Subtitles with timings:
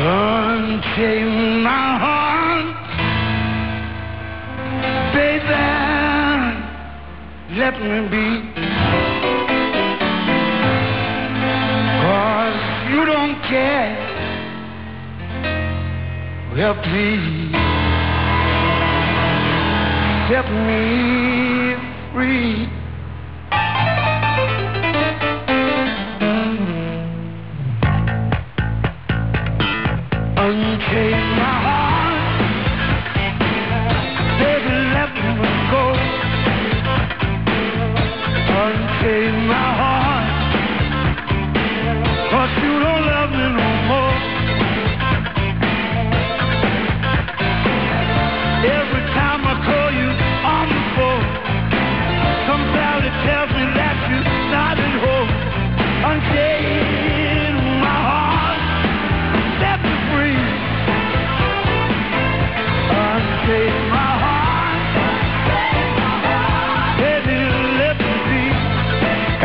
[0.00, 2.66] Unchain my heart,
[5.12, 5.64] baby,
[7.58, 8.28] let me be.
[12.90, 13.96] You don't care.
[16.54, 17.52] Well, please
[20.28, 21.76] set me
[22.12, 22.87] free.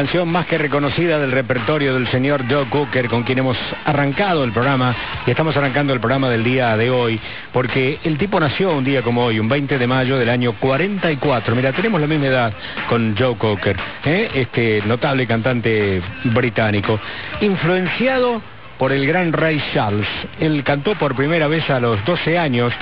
[0.00, 4.50] Canción más que reconocida del repertorio del señor Joe Cooker, con quien hemos arrancado el
[4.50, 7.20] programa, y estamos arrancando el programa del día de hoy,
[7.52, 11.54] porque el tipo nació un día como hoy, un 20 de mayo del año 44.
[11.54, 12.52] Mira, tenemos la misma edad
[12.88, 13.76] con Joe Cocker,
[14.06, 14.30] ¿eh?
[14.32, 16.98] este notable cantante británico,
[17.42, 18.40] influenciado
[18.78, 20.08] por el gran Ray Charles.
[20.40, 22.72] Él cantó por primera vez a los 12 años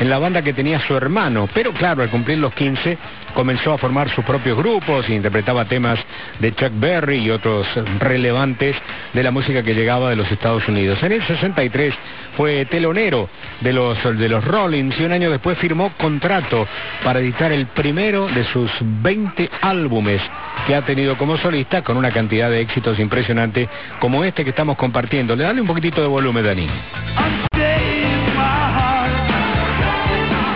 [0.00, 2.98] en la banda que tenía su hermano, pero claro, al cumplir los 15
[3.34, 5.98] comenzó a formar sus propios grupos e interpretaba temas
[6.38, 7.66] de Chuck Berry y otros
[7.98, 8.76] relevantes
[9.12, 11.02] de la música que llegaba de los Estados Unidos.
[11.02, 11.94] En el 63
[12.36, 13.28] fue telonero
[13.60, 16.66] de los, de los Rollins y un año después firmó contrato
[17.02, 20.22] para editar el primero de sus 20 álbumes
[20.66, 23.68] que ha tenido como solista con una cantidad de éxitos impresionante
[24.00, 25.34] como este que estamos compartiendo.
[25.34, 26.68] Le dale un poquitito de volumen, Dani.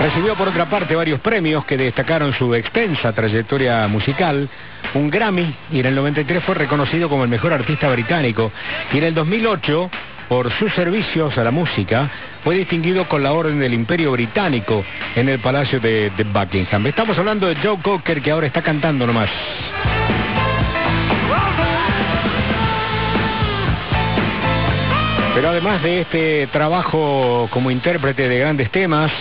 [0.03, 4.49] Recibió por otra parte varios premios que destacaron su extensa trayectoria musical,
[4.95, 8.51] un Grammy y en el 93 fue reconocido como el mejor artista británico
[8.93, 9.91] y en el 2008
[10.29, 12.11] por sus servicios a la música
[12.43, 16.85] fue distinguido con la Orden del Imperio Británico en el Palacio de, de Buckingham.
[16.89, 19.31] Estamos hablando de Joe Cocker que ahora está cantando nomás.
[25.33, 29.13] Pero además de este trabajo como intérprete de grandes temas,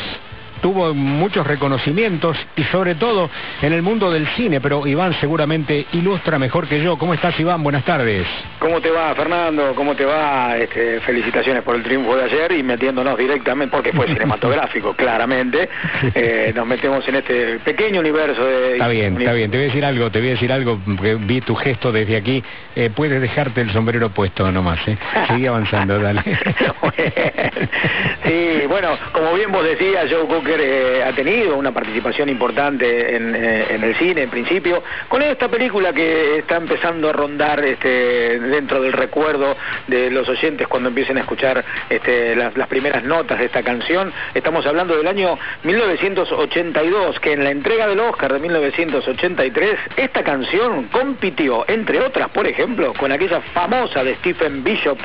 [0.62, 3.30] tuvo muchos reconocimientos y sobre todo
[3.62, 6.98] en el mundo del cine, pero Iván seguramente ilustra mejor que yo.
[6.98, 7.64] ¿Cómo estás Iván?
[7.64, 8.28] Buenas tardes.
[8.60, 9.74] ¿Cómo te va, Fernando?
[9.76, 10.58] ¿Cómo te va?
[10.58, 15.70] Este, felicitaciones por el triunfo de ayer y metiéndonos directamente, porque fue cinematográfico, claramente.
[16.14, 18.74] Eh, nos metemos en este pequeño universo de...
[18.74, 19.52] Está bien, está bien.
[19.52, 22.16] Te voy a decir algo, te voy a decir algo, porque vi tu gesto desde
[22.16, 22.44] aquí.
[22.76, 24.98] Eh, puedes dejarte el sombrero puesto nomás, ¿eh?
[25.28, 26.22] Sigue avanzando, dale.
[28.26, 30.28] sí, bueno, como bien vos decías, Joe
[30.60, 35.48] Eh, ha tenido una participación importante en, eh, en el cine, en principio, con esta
[35.48, 39.56] película que está empezando a rondar este, dentro del recuerdo
[39.88, 44.12] de los oyentes cuando empiecen a escuchar este, las, primeras notas de esta canción.
[44.34, 50.86] Estamos hablando del año 1982, que en la entrega del Oscar de 1983, esta canción
[50.92, 54.98] compitió, entre otras, por ejemplo, con aquella famosa de Stephen Bishop,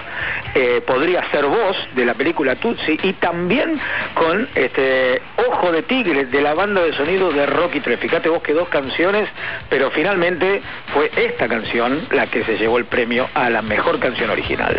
[0.54, 3.78] eh, Podría ser voz, de la película Tutsi, y también
[4.14, 8.00] con este Ojo de Tigre, de la banda de sonido de Rocky 3.
[8.00, 9.28] Fíjate vos que dos canciones,
[9.68, 10.62] pero finalmente
[10.94, 14.76] fue esta canción la que se llevó el premio a la mejor canción original.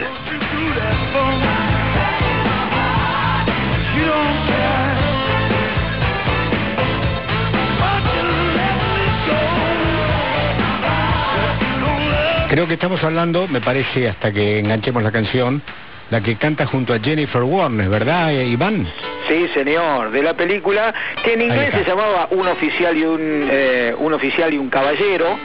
[12.49, 15.61] Creo que estamos hablando, me parece, hasta que enganchemos la canción,
[16.09, 18.87] la que canta junto a Jennifer Warnes, ¿verdad, eh, Iván?
[19.27, 23.93] Sí, señor, de la película que en inglés se llamaba Un oficial y un, eh,
[23.97, 25.37] un oficial y un caballero,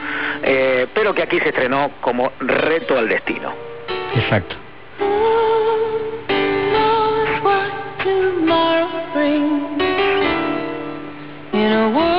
[0.43, 3.53] eh, pero que aquí se estrenó como Reto al destino.
[4.15, 4.57] Exacto.
[11.55, 12.12] In a world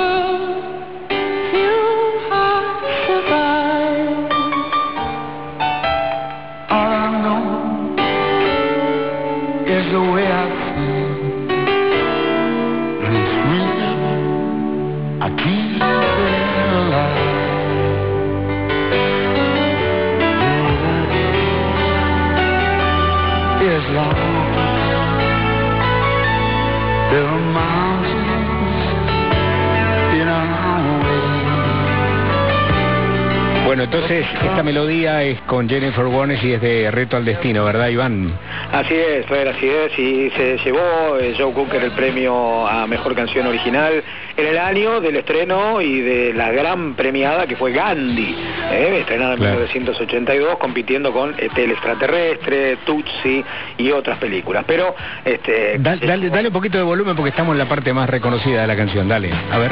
[33.86, 37.90] Bueno, entonces esta melodía es con Jennifer Warnes y es de Reto al Destino, ¿verdad,
[37.90, 38.32] Iván?
[38.72, 43.14] Así es, Fer, así es, y se llevó eh, Joe Cooker el premio a Mejor
[43.14, 44.02] Canción Original
[44.38, 48.36] en el año del estreno y de la gran premiada que fue Gandhi,
[48.72, 49.56] eh, estrenada en Claro.
[49.60, 53.44] 1982, compitiendo con ET el extraterrestre, Tutsi
[53.78, 54.64] y otras películas.
[54.66, 54.96] Pero,
[55.26, 55.78] este...
[55.80, 58.62] Da- dale, llevó- dale un poquito de volumen porque estamos en la parte más reconocida
[58.62, 59.10] de la canción.
[59.10, 59.72] Dale, a ver.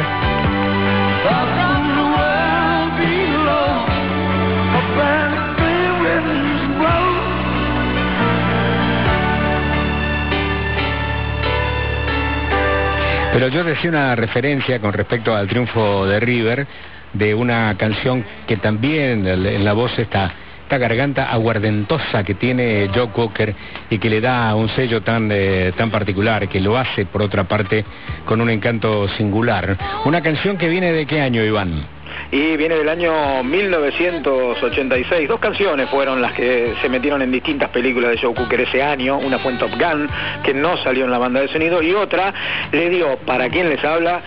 [13.34, 16.68] Pero yo decía una referencia con respecto al triunfo de River
[17.14, 20.34] de una canción que también en la voz está
[20.72, 23.54] esta garganta aguardentosa que tiene Joe Cocker
[23.90, 27.44] y que le da un sello tan eh, tan particular que lo hace por otra
[27.44, 27.84] parte
[28.26, 29.78] con un encanto singular.
[30.06, 32.01] Una canción que viene de qué año, Iván?
[32.32, 35.28] Y viene del año 1986.
[35.28, 39.18] Dos canciones fueron las que se metieron en distintas películas de Joe Cooker ese año.
[39.18, 40.10] Una fue en Top Gun,
[40.44, 42.34] que no salió en la banda de sonido, y otra
[42.72, 44.22] le dio, para quien les habla,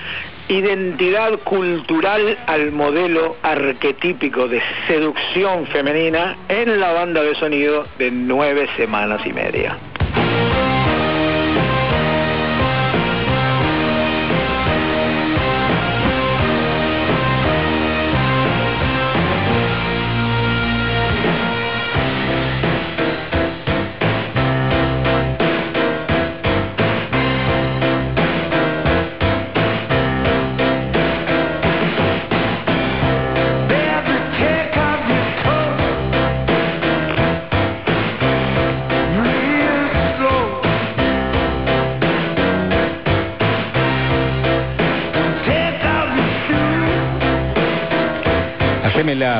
[0.49, 8.69] identidad cultural al modelo arquetípico de seducción femenina en la banda de sonido de nueve
[8.77, 9.79] semanas y media.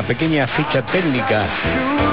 [0.05, 1.47] Pequeña ficha técnica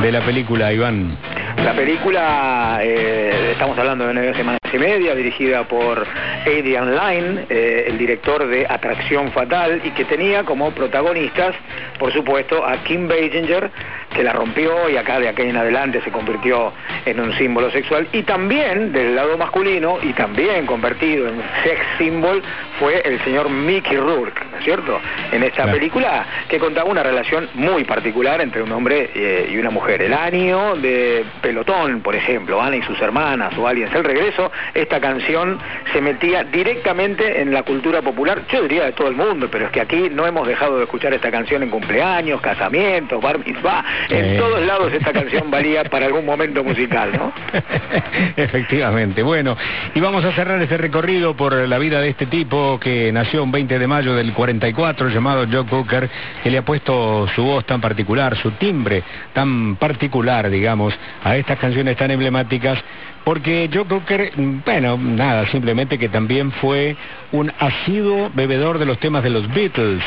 [0.00, 1.16] de la película, Iván.
[1.62, 6.06] La película, eh, estamos hablando de nueve semanas y media, dirigida por
[6.46, 11.54] Adrian Lyne, eh, el director de Atracción Fatal, y que tenía como protagonistas,
[11.98, 13.70] por supuesto, a Kim Basinger,
[14.14, 16.72] que la rompió y acá de aquí en adelante se convirtió
[17.04, 22.42] en un símbolo sexual, y también del lado masculino, y también convertido en sex symbol,
[22.80, 25.00] fue el señor Mickey Rourke, ¿no es cierto?
[25.32, 25.78] En esta Claro.
[25.78, 30.02] película que contaba una relación muy particular entre un hombre eh, y una mujer.
[30.02, 35.00] El año de Pelotón, por ejemplo, Ana y sus hermanas o Aliens, el regreso, esta
[35.00, 35.58] canción
[35.92, 39.72] se metía directamente en la cultura popular, yo diría de todo el mundo, pero es
[39.72, 44.14] que aquí no hemos dejado de escuchar esta canción en cumpleaños, casamientos, bar mitzvah, Sí.
[44.16, 47.32] en todos lados esta canción valía para algún momento musical, ¿no?
[48.36, 49.22] Efectivamente.
[49.22, 49.56] Bueno,
[49.94, 53.52] y vamos a cerrar este recorrido por la vida de este tipo que nació un
[53.52, 56.10] 20 de mayo del 44, llamado Joe Cooker,
[56.42, 59.02] que le ha puesto su voz tan particular, su timbre
[59.32, 60.94] tan particular, digamos,
[61.24, 62.78] a estas canciones tan emblemáticas.
[63.24, 64.32] Porque Joe Cooker,
[64.64, 66.96] bueno, nada, simplemente que también fue
[67.30, 70.02] un asiduo bebedor de los temas de los Beatles.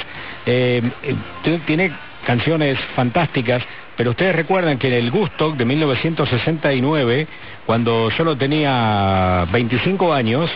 [0.45, 1.91] Eh, eh, tiene
[2.25, 3.63] canciones fantásticas,
[3.95, 7.27] pero ustedes recuerdan que en el Gusto de 1969,
[7.65, 10.51] cuando solo tenía 25 años,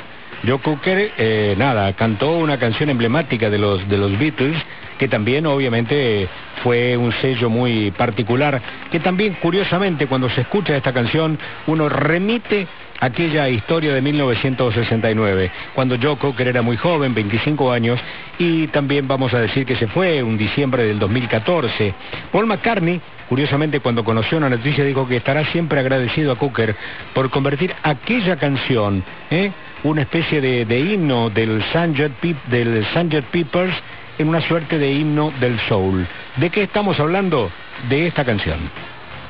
[0.45, 4.57] Joe Cooker, eh, nada, cantó una canción emblemática de los, de los Beatles,
[4.97, 6.27] que también obviamente
[6.63, 11.37] fue un sello muy particular, que también curiosamente cuando se escucha esta canción
[11.67, 12.67] uno remite
[12.99, 17.99] aquella historia de 1969, cuando Joe Cocker era muy joven, 25 años,
[18.37, 21.93] y también vamos a decir que se fue un diciembre del 2014.
[22.31, 26.75] Paul McCartney, curiosamente cuando conoció una noticia, dijo que estará siempre agradecido a Cooker
[27.13, 29.51] por convertir aquella canción, ¿eh?
[29.83, 33.23] una especie de, de himno del Sgt.
[33.31, 33.75] Peppers,
[34.17, 36.05] en una suerte de himno del soul.
[36.37, 37.49] ¿De qué estamos hablando?
[37.87, 38.59] De esta canción.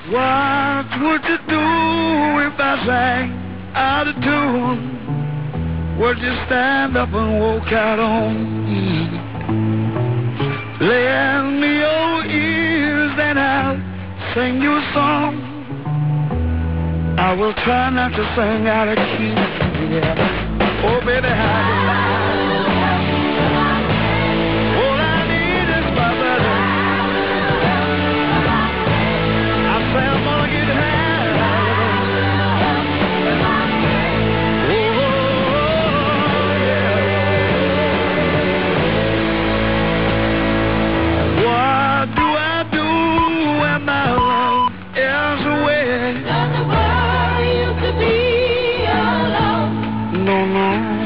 [0.09, 3.29] What would you do if I
[3.75, 4.99] out of tune?
[14.39, 15.35] Sing you a song.
[17.19, 19.35] I will try not to sing out of key.
[19.93, 20.15] Yeah.
[20.87, 21.78] Oh, baby, how
[50.49, 50.98] now.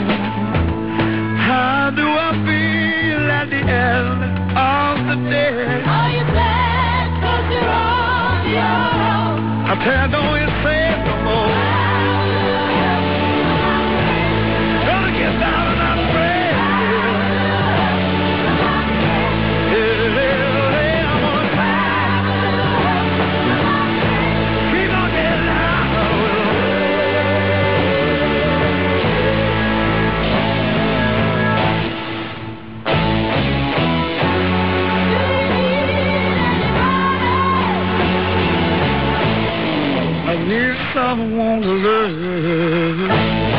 [40.71, 40.95] if
[41.35, 43.52] want to live.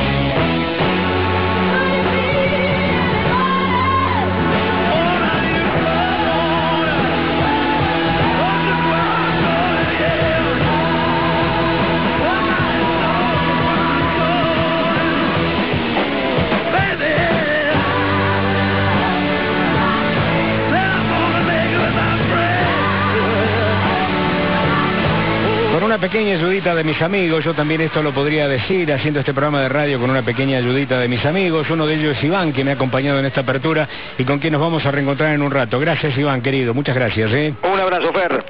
[26.04, 29.70] Pequeña ayudita de mis amigos, yo también esto lo podría decir haciendo este programa de
[29.70, 31.70] radio con una pequeña ayudita de mis amigos.
[31.70, 34.52] Uno de ellos es Iván, que me ha acompañado en esta apertura y con quien
[34.52, 35.80] nos vamos a reencontrar en un rato.
[35.80, 36.74] Gracias Iván, querido.
[36.74, 37.32] Muchas gracias.
[37.32, 37.54] ¿eh?
[37.62, 38.44] Un abrazo, Fer.